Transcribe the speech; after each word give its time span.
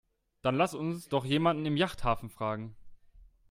Dann 0.41 0.55
lass 0.55 0.73
uns 0.73 1.09
doch 1.09 1.25
jemanden 1.25 1.63
im 1.67 1.77
Yachthafen 1.77 2.31
fragen. 2.31 2.75